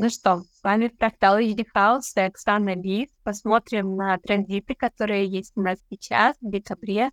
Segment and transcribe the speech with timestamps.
[0.00, 3.10] Ну что, с вами Фрактал HD House и Оксана Ли.
[3.24, 7.10] Посмотрим на транзиты, которые есть у нас сейчас, в декабре.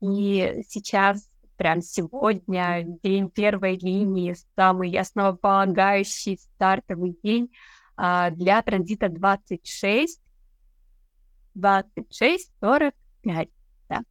[0.00, 7.50] И сейчас, прям сегодня, день первой линии, самый основополагающий стартовый день
[7.96, 10.22] а, для транзита 26,
[11.56, 13.48] 26, 45,
[13.88, 14.02] да.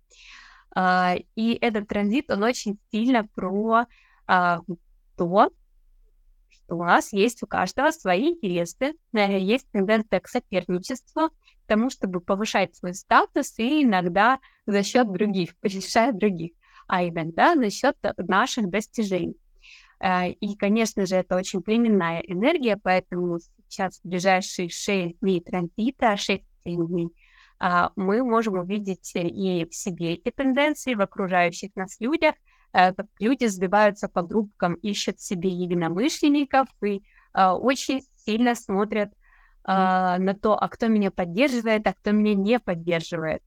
[0.76, 3.86] А, и этот транзит, он очень сильно про
[4.28, 4.60] а,
[5.16, 5.54] то,
[6.70, 12.22] у нас есть у каждого свои интересы, э, есть тенденция к соперничеству, к тому, чтобы
[12.22, 16.52] повышать свой статус и иногда за счет других, повышать других,
[16.88, 19.38] а иногда за счет наших достижений.
[20.00, 26.18] Э, и, конечно же, это очень племенная энергия, поэтому сейчас в ближайшие 6 дней транзита,
[26.18, 27.10] 6 дней,
[27.62, 33.08] а, мы можем увидеть и в себе эти тенденции, в окружающих нас людях, Э, как
[33.20, 37.02] люди сбиваются по группкам, ищут себе единомышленников и
[37.34, 39.14] э, очень сильно смотрят э,
[39.66, 43.42] на то, а кто меня поддерживает, а кто меня не поддерживает.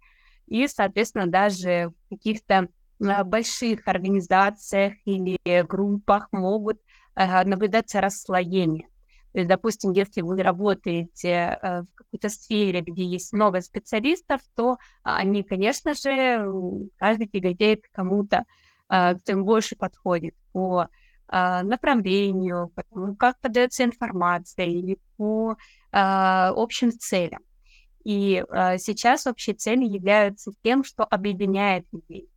[0.46, 6.80] И, соответственно, даже в каких-то больших организациях или группах могут
[7.16, 8.86] наблюдаться расслоение.
[9.32, 15.42] То есть, допустим, если вы работаете в какой-то сфере, где есть много специалистов, то они,
[15.42, 16.46] конечно же,
[16.98, 18.44] каждый тяготеет к кому-то а,
[19.24, 20.88] тем больше подходит по
[21.28, 25.56] а, направлению, по тому, как подается информация или по
[25.90, 27.40] а, общим целям.
[28.04, 28.44] И
[28.78, 32.28] сейчас общие цели являются тем, что объединяет людей,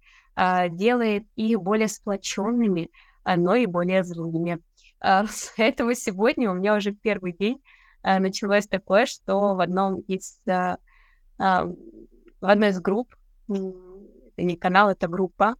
[0.70, 2.92] делает их более сплоченными,
[3.26, 4.60] но и более злыми.
[5.58, 7.64] Поэтому сегодня у меня уже первый день
[8.04, 11.68] началось такое, что в одном из в
[12.42, 13.16] одной из групп,
[13.50, 15.56] это не канал, это группа,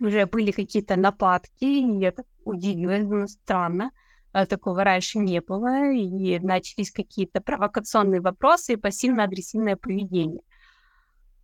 [0.00, 3.90] уже были какие-то нападки, и это удивилось, ну, странно.
[4.32, 10.42] А, такого раньше не было, и начались какие-то провокационные вопросы и пассивно-агрессивное поведение.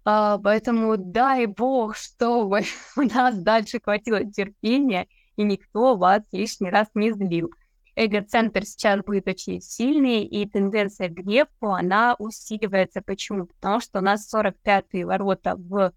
[0.05, 2.61] А, поэтому дай бог, чтобы
[2.97, 7.51] у нас дальше хватило терпения, и никто вас лишний раз не злил.
[7.97, 13.03] Эго-центр сейчас будет очень сильный, и тенденция к гневу, она усиливается.
[13.03, 13.47] Почему?
[13.47, 15.93] Потому что у нас 45-е ворота в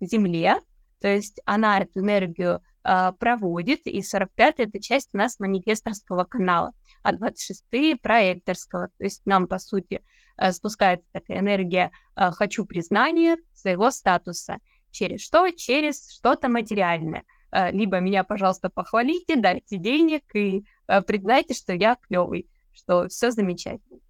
[0.00, 0.60] Земле,
[1.00, 6.72] то есть она эту энергию э, проводит, и 45 это часть у нас манифесторского канала,
[7.02, 8.88] а 26 проекторского.
[8.98, 10.02] То есть нам, по сути,
[10.36, 14.58] э, спускается такая энергия э, «хочу признания своего статуса».
[14.90, 15.50] Через что?
[15.50, 17.24] Через что-то материальное.
[17.52, 23.30] Э, либо меня, пожалуйста, похвалите, дайте денег и э, признайте, что я клевый, что все
[23.30, 24.00] замечательно.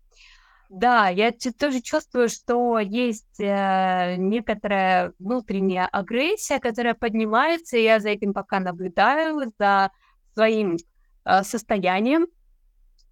[0.69, 8.09] Да, я тоже чувствую, что есть э, некоторая внутренняя агрессия, которая поднимается, и я за
[8.10, 9.93] этим пока наблюдаю, за
[10.34, 10.77] своим
[11.25, 12.27] э, состоянием.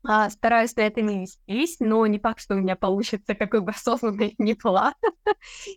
[0.08, 3.70] Э, стараюсь на это не вестись, но не факт, что у меня получится, какой бы
[3.70, 4.94] осознанный ни была.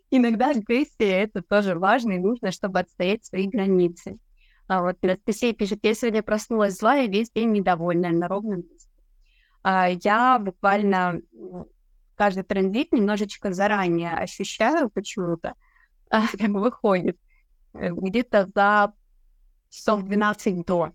[0.09, 4.17] Иногда агрессия— это тоже важно, и нужно, чтобы отстоять свои границы.
[4.67, 8.86] А вот Анастасия пишет, я сегодня проснулась злая весь день недовольная на ровном месте.
[9.69, 11.19] А, я буквально
[12.15, 15.55] каждый транзит немножечко заранее ощущаю почему-то,
[16.09, 17.17] как выходит
[17.73, 18.93] э, где-то за
[19.69, 20.93] часов 12 до.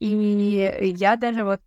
[0.00, 1.60] И я даже вот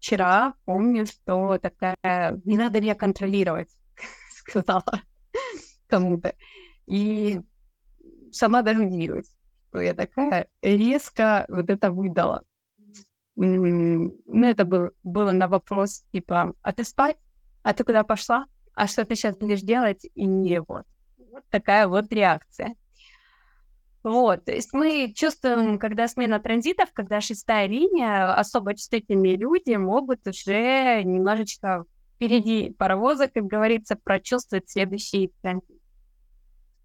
[0.00, 3.70] вчера помню, что такая, не надо меня контролировать,
[4.34, 5.02] сказала
[5.86, 6.34] кому-то.
[6.86, 7.40] И
[8.32, 9.32] сама даже удивилась,
[9.68, 12.42] что я такая резко вот это выдала.
[13.44, 17.16] Ну, это был, было на вопрос, типа, а ты спать?
[17.62, 18.46] А ты куда пошла?
[18.74, 20.06] А что ты сейчас будешь делать?
[20.14, 20.84] И вот.
[21.32, 22.76] Вот такая вот реакция.
[24.04, 30.26] Вот, то есть мы чувствуем, когда смена транзитов, когда шестая линия, особо чувствительные люди могут
[30.26, 35.80] уже немножечко впереди паровоза, как говорится, прочувствовать следующий транзит.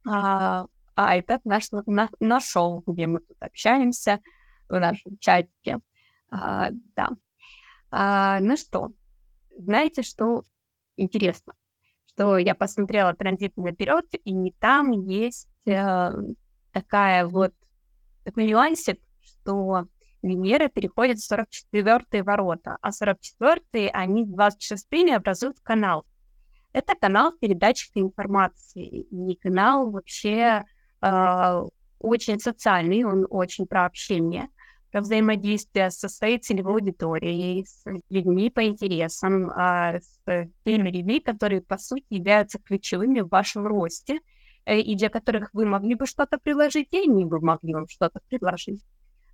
[0.08, 4.22] А, а этот наш на, нашел, где мы тут общаемся,
[4.70, 5.80] в нашем чатике.
[6.30, 7.10] А, да.
[7.92, 8.92] А, ну что,
[9.58, 10.44] знаете, что
[10.96, 11.54] интересно?
[12.08, 16.12] Что я посмотрела транзит наперед, и там есть э,
[16.72, 17.54] такая вот
[18.24, 19.88] такой нюансик, что
[20.22, 26.06] Венера переходит в 44-е ворота, а 44-е, они с 26-ми образуют канал.
[26.74, 30.64] Это канал передачи информации, и канал вообще
[31.02, 31.64] э,
[32.00, 34.50] очень социальный, он очень про общение
[35.02, 41.78] взаимодействие со своей целевой аудиторией, с людьми по интересам, а, с теми людьми, которые, по
[41.78, 44.20] сути, являются ключевыми в вашем росте,
[44.66, 48.20] э, и для которых вы могли бы что-то предложить, и они бы могли вам что-то
[48.30, 48.84] предложить.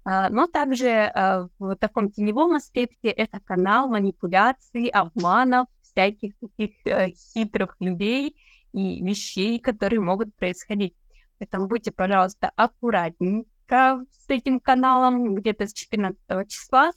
[0.06, 7.12] А, но также а, в таком теневом аспекте это канал манипуляций, обманов, всяких таких э,
[7.12, 8.36] хитрых людей
[8.74, 10.96] и вещей, которые могут происходить.
[11.38, 16.18] Поэтому будьте, пожалуйста, аккуратненько с этим каналом где-то с 14
[16.48, 16.92] числа.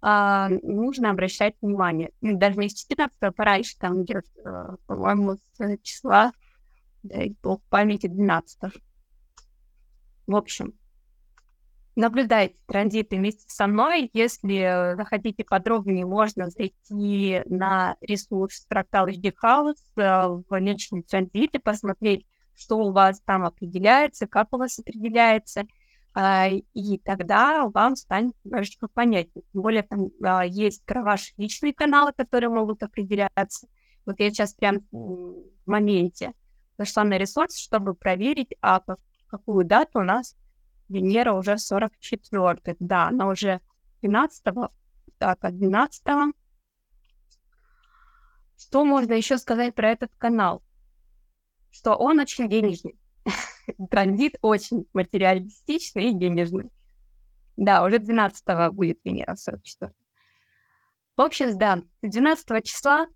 [0.00, 2.12] А, нужно обращать внимание.
[2.20, 6.32] Ну, даже не с 14, а пораньше, там где-то, э, по-моему, с числа,
[7.02, 8.74] дай бог памяти, 12.
[10.28, 10.74] В общем,
[11.96, 14.08] наблюдайте транзиты вместе со мной.
[14.12, 22.24] Если захотите подробнее, можно зайти на ресурс Fractal HD House э, в личном транзите, посмотреть,
[22.54, 25.66] что у вас там определяется, как у вас определяется,
[26.74, 29.44] и тогда вам станет немножечко понятнее.
[29.52, 33.68] Тем более там а, есть ваши личные каналы, которые могут определяться.
[34.04, 36.32] Вот я сейчас прям в моменте
[36.76, 38.96] зашла на ресурс, чтобы проверить, а в
[39.28, 40.34] какую дату у нас
[40.88, 43.60] Венера уже 44 Да, она уже
[44.02, 44.70] 12 -го.
[45.18, 46.32] Так, от 12 -го.
[48.56, 50.62] Что можно еще сказать про этот канал?
[51.70, 52.98] Что он очень денежный.
[53.90, 56.70] Транзит очень материалистичный и денежный.
[57.56, 59.92] Да, уже 12 будет Венера 44
[61.16, 63.08] В общем, да, 12 числа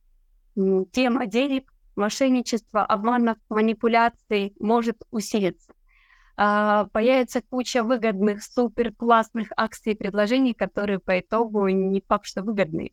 [0.54, 5.72] тема денег, мошенничества, обманов, манипуляций может усилиться
[6.36, 12.42] а, появится куча выгодных, супер классных акций и предложений, которые по итогу не факт, что
[12.42, 12.92] выгодные.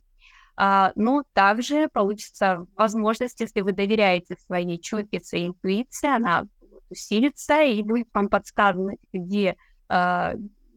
[0.56, 6.48] А, но также получится возможность, если вы доверяете своей чуйке, своей интуиции, она
[6.90, 9.56] усилится и будет вам подсказывать, где
[9.88, 10.34] а,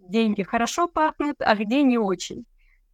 [0.08, 2.44] деньги хорошо пахнут, а где не очень.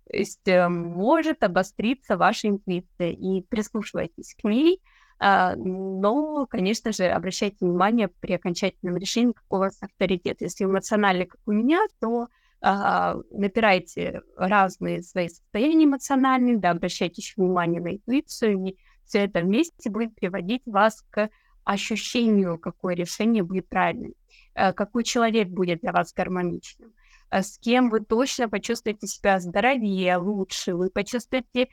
[0.08, 4.80] То есть э, может обостриться ваша интуиция, и прислушивайтесь к ней,
[5.18, 10.40] а, но, конечно же, обращайте внимание при окончательном решении, какой у вас авторитет.
[10.40, 12.28] Если эмоциональный, как у меня, то
[12.60, 19.40] а, набирайте разные свои состояния эмоциональные, да, обращайте еще внимание на интуицию, и все это
[19.40, 21.30] вместе будет приводить вас к
[21.68, 24.14] ощущению, какое решение будет правильным,
[24.54, 26.94] а, какой человек будет для вас гармоничным,
[27.28, 31.68] а с кем вы точно почувствуете себя здоровее, лучше, вы почувствуете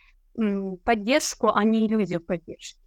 [0.83, 2.81] поддержку, а не иллюзию поддержки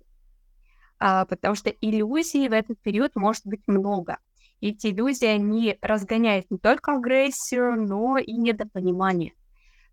[1.00, 4.18] а, потому что иллюзий в этот период может быть много.
[4.60, 9.32] Эти иллюзии, они разгоняют не только агрессию, но и недопонимание.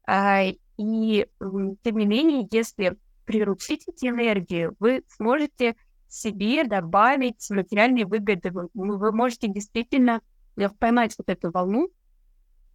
[0.05, 0.41] А,
[0.77, 5.75] и, тем не менее, если приручить эти энергии, вы сможете
[6.15, 8.51] себе добавить материальные выгоды.
[8.51, 10.21] Вы, вы можете действительно
[10.79, 11.89] поймать вот эту волну,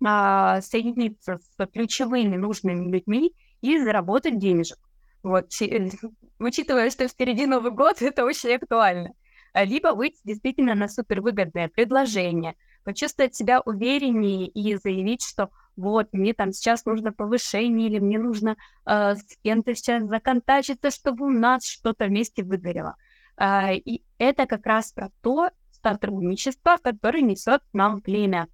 [0.04, 4.78] а, соединиться с ключевыми нужными людьми и заработать денежек.
[5.22, 5.48] Вот,
[6.38, 9.12] учитывая, что впереди Новый год, это очень актуально.
[9.52, 12.54] А, либо выйти действительно на супервыгодное предложение,
[12.84, 18.56] почувствовать себя увереннее и заявить, что вот, мне там сейчас нужно повышение, или мне нужно
[18.86, 22.96] э, с кем-то сейчас законтачиться, чтобы у нас что-то вместе выгорело.
[23.36, 25.50] Э, и это как раз про то
[25.82, 28.48] сотрудничество, которое несет нам племя.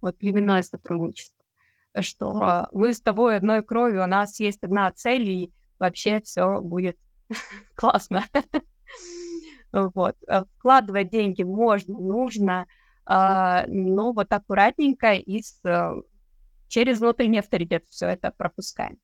[0.00, 1.36] Вот племенное сотрудничество.
[2.00, 6.98] Что мы с тобой одной кровью, у нас есть одна цель, и вообще все будет
[7.74, 8.24] классно.
[9.72, 10.16] Вот.
[10.28, 12.66] Э, вкладывать деньги можно, нужно,
[13.04, 15.60] а, но вот аккуратненько и с,
[16.68, 18.98] через внутренний авторитет все это пропускаем.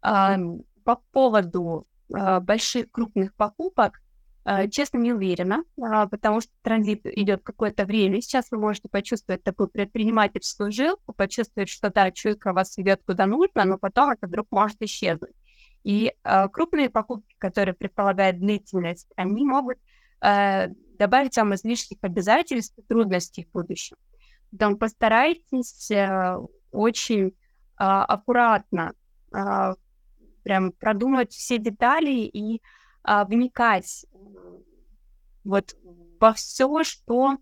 [0.00, 4.07] По поводу а, больших крупных покупок, а,
[4.70, 8.20] честно, не уверена, потому что транзит идет какое-то время.
[8.20, 13.64] Сейчас вы можете почувствовать такую предпринимательскую жилку, почувствовать, что да, чуйка вас ведет куда нужно,
[13.64, 15.34] но потом это вдруг может исчезнуть.
[15.84, 19.78] И э, крупные покупки, которые предполагают длительность, они могут
[20.20, 23.96] э, добавить вам излишних обязательств и трудностей в будущем.
[24.50, 26.36] Поэтому постарайтесь э,
[26.72, 27.32] очень э,
[27.78, 28.92] аккуратно
[29.34, 29.74] э,
[30.42, 32.62] прям продумать все детали и
[33.08, 34.06] э, вникать
[35.44, 35.74] вот
[36.20, 37.38] во все, что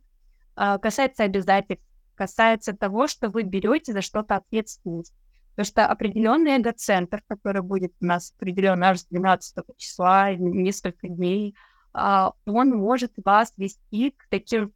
[0.56, 5.14] э, касается обязательств, касается того, что вы берете за что-то ответственность.
[5.50, 11.56] Потому что определенный эгоцентр, который будет у нас определен аж с 12 числа, несколько дней,
[11.94, 14.74] а, он может вас вести к таким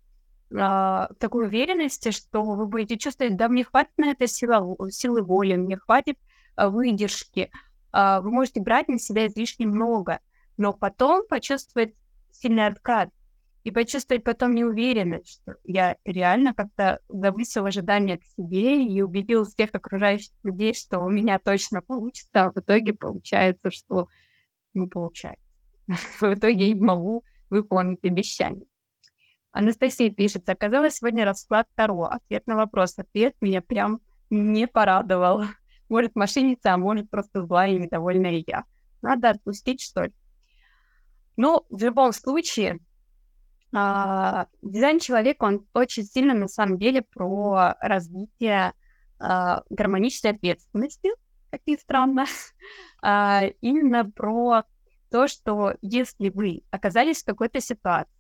[0.58, 5.56] а, такой уверенности, что вы будете чувствовать, да, мне хватит на это сила, силы воли,
[5.56, 6.18] мне хватит
[6.56, 7.50] а, выдержки.
[7.92, 10.20] Вы можете брать на себя излишне много,
[10.60, 11.94] но потом почувствовать
[12.32, 13.08] сильный откат
[13.64, 19.70] и почувствовать потом неуверенность, что я реально как-то завысил ожидания к себе и убедил всех
[19.72, 24.08] окружающих людей, что у меня точно получится, а в итоге получается, что
[24.74, 25.42] не получается.
[26.20, 28.66] В итоге я не могу выполнить обещание.
[29.52, 32.04] Анастасия пишет, оказалось сегодня расклад Таро.
[32.04, 32.98] Ответ на вопрос.
[32.98, 35.44] Ответ меня прям не порадовал.
[35.88, 38.64] Может, мошенница, а может, просто злая и недовольная я.
[39.00, 40.12] Надо отпустить, что ли.
[41.40, 42.80] Но в любом случае,
[43.72, 48.74] а, дизайн человека, он очень сильно, на самом деле, про развитие
[49.18, 51.08] а, гармоничной ответственности,
[51.50, 52.26] как ни странно,
[53.02, 54.64] а, именно про
[55.10, 58.12] то, что если вы оказались в какой-то ситуации,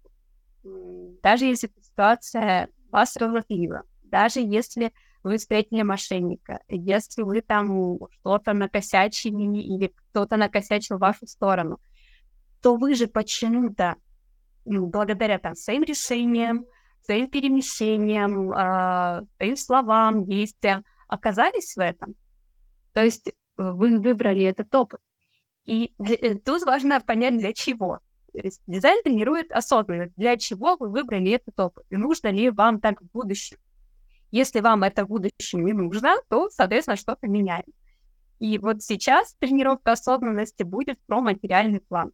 [1.22, 9.58] даже если ситуация вас разозлила, даже если вы встретили мошенника, если вы там что-то накосячили
[9.58, 11.80] или кто-то накосячил в вашу сторону,
[12.62, 13.96] то вы же почему-то,
[14.64, 16.66] благодаря там своим решениям,
[17.04, 22.14] своим перемещениям, э, своим словам, действиям, оказались в этом.
[22.92, 25.00] То есть вы выбрали этот опыт.
[25.64, 28.00] И э, тут важно понять, для чего.
[28.66, 33.10] Дизайн тренирует осознанность, для чего вы выбрали этот опыт, и нужно ли вам так в
[33.12, 33.56] будущем.
[34.30, 37.64] Если вам это в будущем не нужно, то, соответственно, что-то меняем.
[38.38, 42.12] И вот сейчас тренировка осознанности будет про материальный план.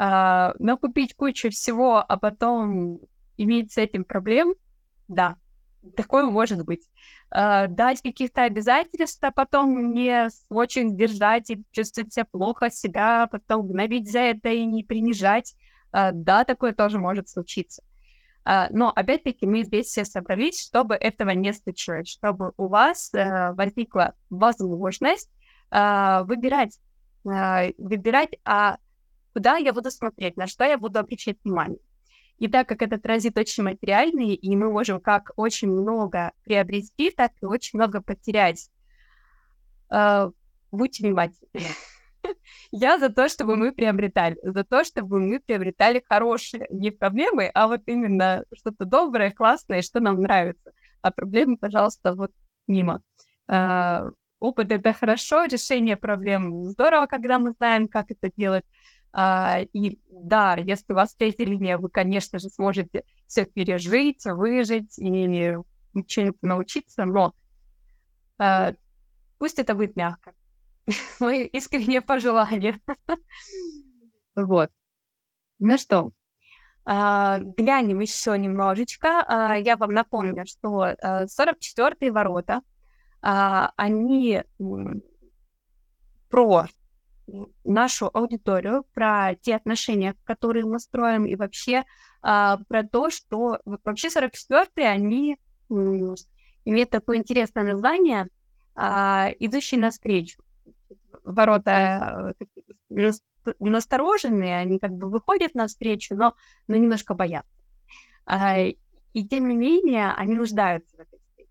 [0.00, 3.00] А, накупить кучу всего, а потом
[3.36, 4.54] иметь с этим проблем,
[5.08, 5.36] да,
[5.96, 6.82] такое может быть.
[7.30, 13.66] Uh, дать каких-то обязательств, а потом не очень держать и чувствовать себя плохо, себя потом
[13.66, 15.54] гнобить за это и не принижать.
[15.92, 17.82] Uh, да, такое тоже может случиться.
[18.46, 24.14] Uh, но, опять-таки, мы здесь все собрались, чтобы этого не случилось, чтобы у вас возникла
[24.30, 25.30] возможность
[25.70, 26.78] выбирать,
[27.24, 28.78] выбирать, а
[29.38, 31.78] куда я буду смотреть, на что я буду обращать внимание.
[32.38, 37.30] И так как этот транзит очень материальный, и мы можем как очень много приобрести, так
[37.40, 38.68] и очень много потерять.
[39.92, 40.32] Uh,
[40.72, 41.48] будьте внимательны.
[42.72, 47.68] Я за то, чтобы мы приобретали, за то, чтобы мы приобретали хорошие, не проблемы, а
[47.68, 50.72] вот именно что-то доброе, классное, что нам нравится.
[51.00, 52.32] А проблемы, пожалуйста, вот
[52.66, 53.02] мимо.
[53.48, 58.64] Uh, опыт— это хорошо, решение проблем здорово, когда мы знаем, как это делать,
[59.14, 65.56] и да, если у вас третья линия, вы, конечно же, сможете все пережить, выжить и
[66.06, 67.34] чему-то научиться, но
[68.38, 68.74] а,
[69.38, 70.32] пусть это будет мягко.
[71.20, 72.80] Мои искренние пожелания.
[74.34, 74.70] Вот.
[75.58, 76.12] Ну что,
[76.84, 79.24] а, глянем еще немножечко.
[79.26, 82.62] А, я вам напомню, что а, 44-е ворота,
[83.20, 84.44] а, они
[86.30, 86.66] про
[87.64, 91.84] нашу аудиторию, про те отношения, которые мы строим, и вообще
[92.22, 98.28] а, про то, что вообще 44-е, они имеют такое интересное название
[98.74, 100.42] а, «Идущие навстречу».
[101.24, 102.34] Ворота
[102.90, 103.12] э,
[103.58, 106.34] настороженные, они как бы выходят навстречу, но,
[106.66, 107.50] но немножко боятся.
[108.24, 111.50] А, и тем не менее, они нуждаются в этой встрече.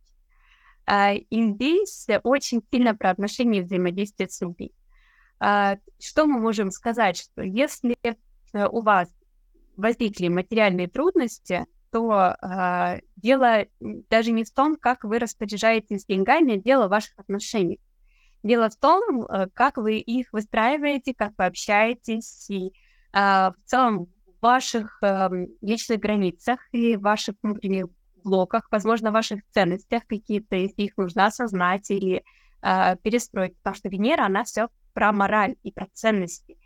[0.86, 4.72] А, и здесь очень сильно про отношения и взаимодействие с людьми.
[5.40, 9.10] А, что мы можем сказать, что если э, у вас
[9.76, 16.88] возникли материальные трудности, то э, дело даже не в том, как вы распоряжаетесь деньгами, дело
[16.88, 17.80] в ваших отношениях.
[18.44, 22.72] Дело в том, э, как вы их выстраиваете, как вы общаетесь, и э,
[23.14, 25.30] в целом в ваших э,
[25.62, 27.86] личных границах и ваших внутренних
[28.24, 32.24] блоках, возможно, ваших ценностях какие-то, если их нужно осознать или
[32.62, 33.56] э, перестроить.
[33.58, 34.68] Потому что Венера, она все
[34.98, 36.58] про мораль и про ценности.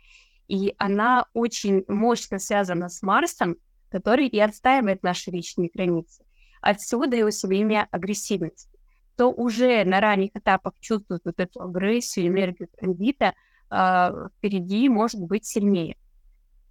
[0.48, 3.56] И она очень мощно связана с Марсом,
[3.90, 6.24] который и отстаивает наши личные границы.
[6.62, 8.70] Отсюда и усиление агрессивности.
[9.18, 13.34] То уже на ранних этапах чувствует вот эту агрессию, энергию транзита,
[13.70, 15.98] э, впереди может быть сильнее.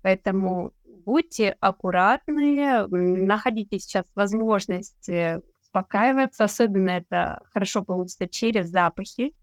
[0.01, 0.74] Поэтому
[1.06, 5.08] будьте аккуратны, находите сейчас возможность
[5.62, 9.36] успокаиваться, особенно это хорошо получится через запахи.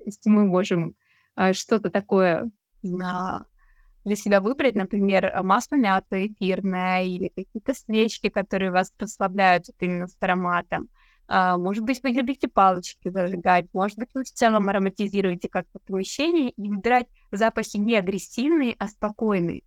[0.00, 0.94] Э, если мы можем
[1.36, 2.50] э, что-то такое
[2.82, 10.06] для себя выбрать, например, масло мяты эфирное или какие-то свечки, которые вас расслабляют вот именно
[10.06, 10.88] с ароматом.
[11.28, 16.50] А, может быть, вы любите палочки зажигать, может быть, вы в целом ароматизируете как-то помещение
[16.50, 19.62] и выбирать запахи не агрессивные, а спокойные.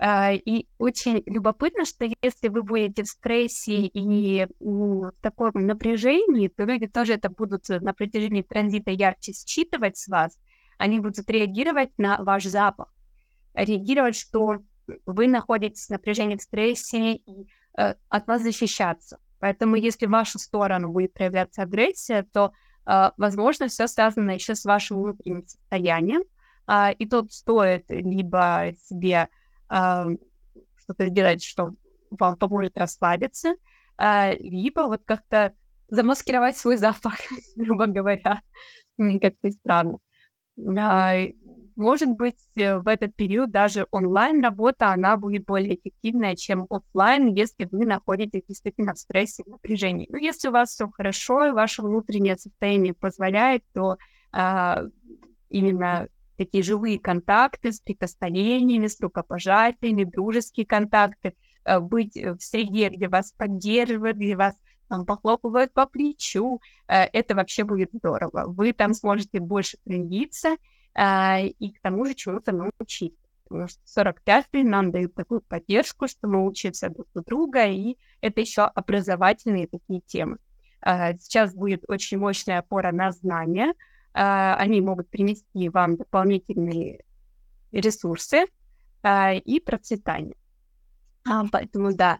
[0.00, 6.64] А, и очень любопытно, что если вы будете в стрессе и в таком напряжении, то
[6.64, 10.38] люди тоже это будут на протяжении транзита ярче считывать с вас.
[10.78, 12.94] Они будут реагировать на ваш запах,
[13.54, 14.58] реагировать, что
[15.04, 19.18] вы находитесь в напряжении, в стрессе и э, от вас защищаться.
[19.40, 22.52] Поэтому если в вашу сторону будет проявляться агрессия, то,
[22.86, 26.22] э, возможно, все связано еще с вашим внутренним состоянием.
[26.68, 29.28] Э, и тут стоит либо себе
[29.68, 31.72] что-то сделать, что
[32.10, 33.54] вам поможет расслабиться,
[33.98, 35.52] либо вот как-то
[35.88, 37.14] замаскировать свой запах,
[37.56, 38.42] грубо говоря,
[38.96, 39.98] как-то странно.
[40.76, 41.14] А,
[41.76, 47.68] может быть, э, в этот период даже онлайн-работа, она будет более эффективная, чем офлайн, если
[47.70, 50.08] вы находитесь действительно в стрессе, в напряжении.
[50.10, 53.96] Но если у вас все хорошо, и ваше внутреннее состояние позволяет, то
[54.32, 54.82] а,
[55.48, 56.08] именно
[56.38, 63.32] такие живые контакты с прикосновениями, с рукопожатиями, дружеские контакты, а, быть в среде, где вас
[63.32, 64.54] поддерживают, где вас
[64.88, 68.44] там, похлопывают по плечу, а, это вообще будет здорово.
[68.46, 70.56] Вы там сможете больше проявиться,
[70.94, 73.18] а, и к тому же чему-то научиться.
[73.44, 78.40] Потому что 45-й нам дают такую поддержку, что мы учимся друг у друга, и это
[78.40, 80.36] еще образовательные такие темы.
[80.84, 83.72] Сейчас будет очень мощная опора на знания.
[84.20, 87.04] А, они могут принести вам дополнительные
[87.70, 88.46] ресурсы
[89.44, 90.34] и процветание.
[91.52, 92.18] Поэтому, да,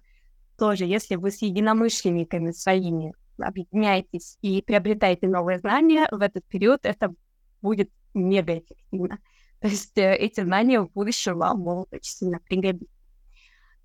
[0.57, 7.13] тоже, если вы с единомышленниками своими объединяетесь и приобретаете новые знания, в этот период это
[7.63, 9.19] будет мега эффективно.
[9.61, 12.95] То есть э, эти знания в будущем вам могут очень сильно пригодиться.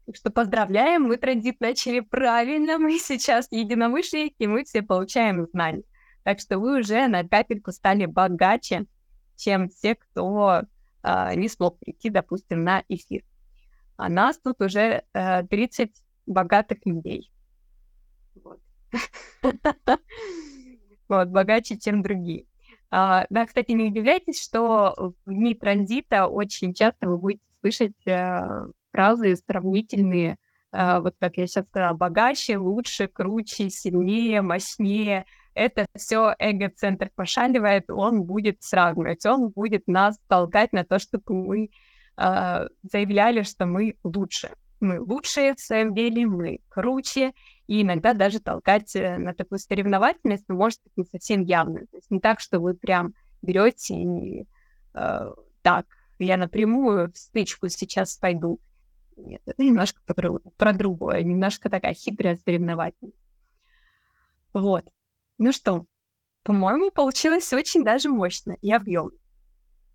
[0.05, 5.84] Так что поздравляем, мы транзит начали правильно, мы сейчас единомышленники, мы все получаем знания.
[6.24, 8.86] Так что вы уже на капельку стали богаче,
[9.36, 10.63] чем те, кто
[11.03, 13.24] э, не смог прийти, допустим, на эфир.
[13.98, 15.92] А нас тут уже э, 30
[16.25, 17.32] богатых людей.
[21.10, 21.27] Вот.
[21.27, 22.46] богаче, чем другие.
[22.89, 28.68] А, да, кстати, не удивляйтесь, что в дни транзита очень часто вы будете слышать а,
[28.92, 30.38] фразы сравнительные,
[30.74, 35.25] вот как я сейчас сказала, богаче, лучше, круче, сильнее, мощнее.
[35.53, 41.70] Это все эго-центр пошаливает, он будет сравнивать, он будет нас толкать на то, чтобы мы
[42.15, 44.50] а, заявляли, что мы лучше.
[44.80, 47.34] Мы лучшие в своем деле, мы круче,
[47.68, 51.88] и иногда даже толкать э, на такую соревновательность, но может быть не совсем явную.
[51.88, 54.48] То есть не так, что вы прям берете и
[54.94, 55.86] э, так,
[56.20, 58.60] я напрямую в стычку сейчас пойду.
[59.18, 60.02] Нет, это немножко
[60.58, 63.18] про, другое, немножко такая хитрая соревновательность.
[64.54, 64.86] Вот.
[65.38, 65.86] Ну что,
[66.44, 69.18] по-моему, получилось очень даже мощно и объемно.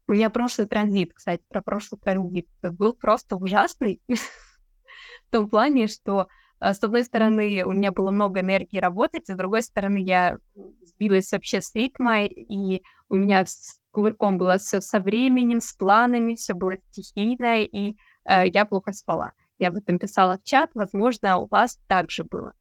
[0.06, 6.28] У меня прошлый транзит, кстати, про прошлый транзит был просто ужасный в том плане, что
[6.60, 10.38] а, с одной стороны, у меня было много энергии работать, с другой стороны, я
[10.82, 16.34] сбилась вообще с ритма, и у меня с кувырком было все со временем, с планами,
[16.34, 17.96] все было стихийно, и
[18.28, 19.32] я плохо спала.
[19.58, 22.52] Я об этом писала в чат, возможно, у вас так же было.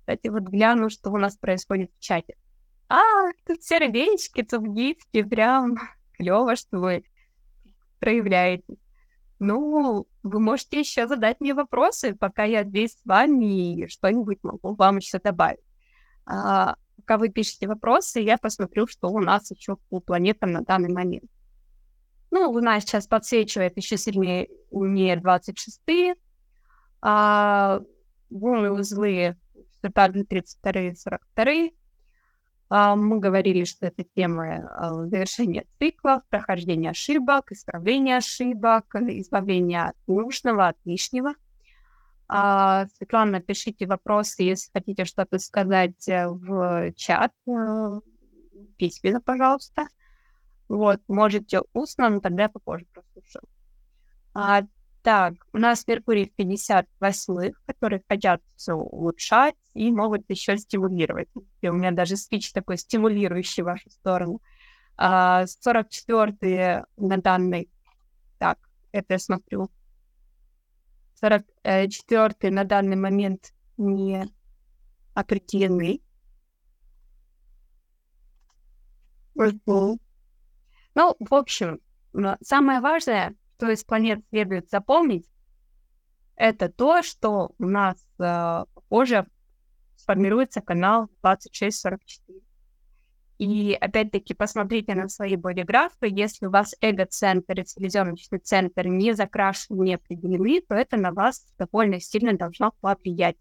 [0.00, 2.36] Кстати, вот гляну, что у нас происходит в чате.
[2.88, 5.76] А, тут сердечки, тут гифки, прям
[6.12, 7.04] клево, что вы
[8.00, 8.76] проявляете.
[9.38, 14.74] Ну, вы можете еще задать мне вопросы, пока я здесь с вами и что-нибудь могу
[14.74, 15.60] вам еще добавить.
[16.26, 20.92] А, пока вы пишете вопросы, я посмотрю, что у нас еще по планетам на данный
[20.92, 21.30] момент.
[22.32, 26.14] Ну, Луна сейчас подсвечивает еще сильнее не 26-е,
[27.02, 27.80] а
[28.30, 29.36] лунные узлы
[29.92, 31.72] также 32-е, 42-е,
[32.70, 39.96] а, мы говорили, что это тема а, завершения циклов, прохождения ошибок, исправления ошибок, избавления от
[40.06, 41.34] нужного, от лишнего.
[42.28, 48.00] А, Светлана, пишите вопросы, если хотите что-то сказать э, в чат, э,
[48.78, 49.86] письменно, пожалуйста.
[50.72, 53.46] Вот, можете устно, но тогда попозже прослушаю.
[54.32, 54.62] А,
[55.02, 61.28] так, у нас Меркурий в 58 которые хотят все улучшать и могут еще стимулировать.
[61.60, 64.40] И у меня даже спич такой стимулирующий в вашу сторону.
[64.96, 67.68] А, 44 на данный...
[68.38, 68.58] Так,
[68.92, 69.70] это я смотрю.
[71.20, 74.26] 44 на данный момент не
[75.12, 76.00] определены.
[80.94, 81.80] Ну, в общем,
[82.42, 85.26] самое важное, что из планет следует запомнить,
[86.34, 89.26] это то, что у нас э, позже
[89.96, 92.40] сформируется канал 2644.
[93.38, 96.08] И опять-таки посмотрите на свои бодиграфы.
[96.08, 101.46] Если у вас эго-центр и телевизионный центр не закрашены, не определены, то это на вас
[101.58, 103.36] довольно сильно должно повлиять.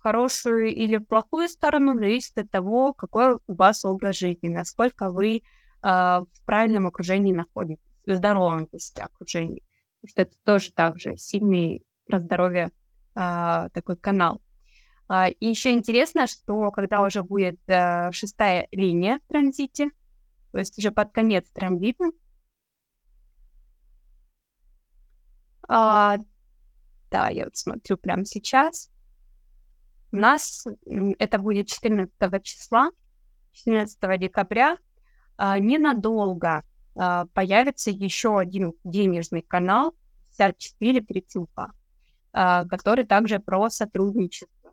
[0.00, 5.42] Хорошую или в плохую сторону зависит от того, какой у вас образ жизни, насколько вы
[5.82, 9.62] а, в правильном окружении находитесь в здоровом то окружении.
[10.00, 12.70] Потому что это тоже также сильный про здоровье
[13.14, 14.40] а, такой канал.
[15.08, 19.90] А, и еще интересно, что когда уже будет а, шестая линия в транзите,
[20.52, 22.04] то есть уже под конец транзита,
[25.68, 26.16] а,
[27.10, 28.88] да, я вот смотрю прямо сейчас.
[30.12, 30.66] У нас
[31.18, 32.90] это будет 14 числа,
[33.52, 34.78] 14 декабря,
[35.36, 36.62] а, ненадолго
[36.96, 39.94] а, появится еще один денежный канал
[40.36, 41.72] 54 Перетюха,
[42.32, 44.72] а, который также про сотрудничество.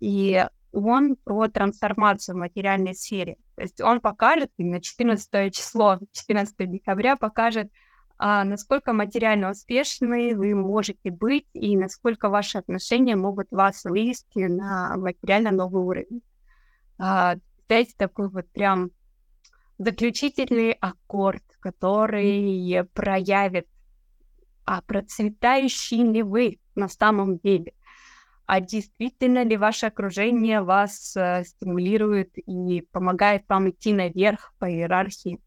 [0.00, 3.36] И он про трансформацию в материальной сфере.
[3.56, 7.70] То есть он покажет, на 14 число, 14 декабря покажет,
[8.18, 14.96] а, насколько материально успешны вы можете быть и насколько ваши отношения могут вас вывести на
[14.96, 16.22] материально новый уровень.
[16.98, 17.36] А,
[17.68, 18.90] знаете, такой вот прям
[19.78, 23.68] заключительный аккорд, который проявит,
[24.64, 27.72] а процветающий ли вы на самом деле,
[28.46, 35.38] а действительно ли ваше окружение вас э, стимулирует и помогает вам идти наверх по иерархии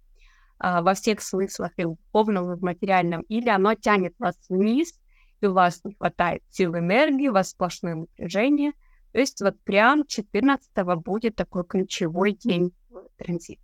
[0.61, 4.93] во всех смыслах, и в духовном, и в материальном, или оно тянет вас вниз,
[5.41, 8.73] и у вас не хватает сил энергии, у вас сплошное напряжение.
[9.11, 10.69] То есть вот прям 14
[11.03, 12.73] будет такой ключевой день
[13.17, 13.61] транзита.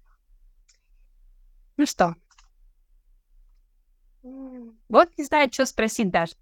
[1.77, 2.15] Ну что?
[4.89, 6.33] Вот не знаю, что спросить даже.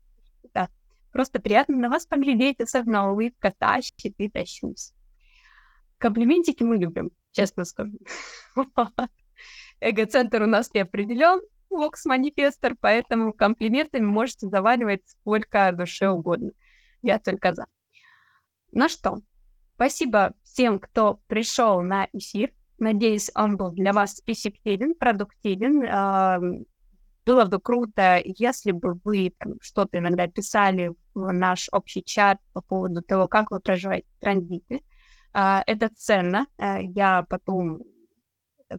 [0.53, 0.69] Да.
[1.11, 4.93] Просто приятно на вас поглядеть, особенно улыбка тащит и тащусь.
[5.97, 7.97] Комплиментики мы любим, честно скажу.
[9.79, 16.51] Эго-центр у нас не определен, Вокс-манифестор, поэтому комплиментами можете заваливать сколько душе угодно.
[17.01, 17.65] Я только за.
[18.71, 19.19] Ну что,
[19.75, 22.53] спасибо всем, кто пришел на эфир.
[22.77, 26.65] Надеюсь, он был для вас эффективен, продуктивен.
[27.25, 33.01] Было бы круто, если бы вы что-то иногда писали в наш общий чат по поводу
[33.01, 34.83] того, как вы проживаете транзиты.
[35.33, 36.45] А, это ценно.
[36.57, 37.81] А, я потом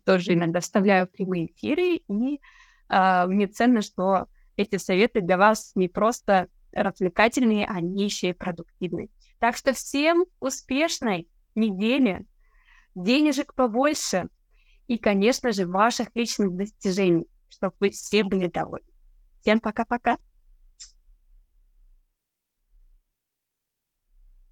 [0.04, 2.40] тоже иногда вставляю прямые эфиры, и
[2.88, 9.08] а, мне ценно, что эти советы для вас не просто развлекательные, они еще и продуктивные.
[9.38, 12.26] Так что всем успешной недели,
[12.94, 14.28] денежек побольше
[14.86, 18.86] и, конечно же, ваших личных достижений, чтобы вы все были довольны.
[19.40, 20.18] Всем пока-пока.